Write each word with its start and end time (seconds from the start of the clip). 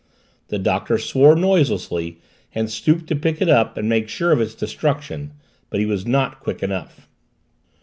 The 0.47 0.57
Doctor 0.57 0.97
swore 0.97 1.35
noiselessly 1.35 2.17
and 2.55 2.71
stooped 2.71 3.05
to 3.05 3.15
pick 3.15 3.39
it 3.39 3.49
up 3.49 3.77
and 3.77 3.87
make 3.87 4.09
sure 4.09 4.31
of 4.31 4.41
its 4.41 4.55
destruction. 4.55 5.33
But 5.69 5.79
he 5.79 5.85
was 5.85 6.07
not 6.07 6.39
quick 6.39 6.63
enough. 6.63 7.07